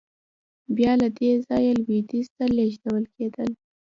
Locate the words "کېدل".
3.15-3.49